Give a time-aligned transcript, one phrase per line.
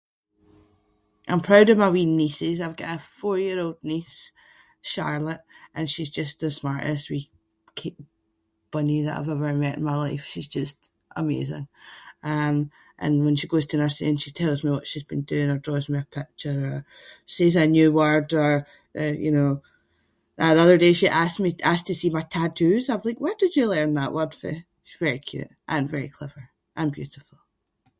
[1.31, 2.57] I’m proud of my wee nieces.
[2.65, 4.19] I’ve got a four-year-old niece,
[4.93, 5.43] Charlotte,
[5.75, 7.25] and she’s just the smartest wee
[7.79, 8.01] k-
[8.73, 10.23] bunny that I’ve ever met in my life.
[10.31, 10.79] She’s just
[11.23, 11.65] amazing
[12.33, 12.55] um
[13.03, 15.59] and when she goes to nursery and she tells me what she’s been doing, or
[15.65, 16.79] draws me a picture, or
[17.35, 18.53] says a new word or,
[19.01, 19.51] uh you know,
[20.39, 22.83] like the other day she asked me- asked to see my tattoos.
[22.89, 24.57] I was like “where did you learn that word fae?”
[24.87, 25.51] She’s very cute.
[25.73, 26.43] And very clever.
[26.79, 27.37] And beautiful.